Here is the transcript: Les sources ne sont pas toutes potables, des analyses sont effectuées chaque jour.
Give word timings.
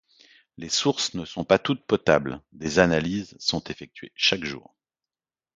Les 0.57 0.69
sources 0.69 1.13
ne 1.13 1.25
sont 1.25 1.43
pas 1.45 1.59
toutes 1.59 1.85
potables, 1.85 2.41
des 2.53 2.79
analyses 2.79 3.35
sont 3.37 3.63
effectuées 3.65 4.11
chaque 4.15 4.43
jour. 4.45 4.75